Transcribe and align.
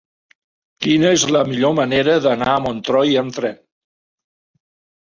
Quina 0.85 1.11
és 1.17 1.25
la 1.35 1.43
millor 1.51 1.75
manera 1.81 2.17
d'anar 2.27 2.51
a 2.55 2.59
Montroi 2.67 3.17
amb 3.25 3.39
tren? 3.39 3.65